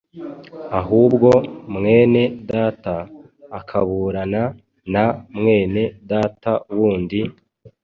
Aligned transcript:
Ahubwo 0.79 1.29
mwene 1.75 2.21
Data 2.49 2.95
akaburana 3.59 4.41
na 4.93 5.05
mwene 5.37 5.83
Data 6.11 6.51
wundi, 6.75 7.19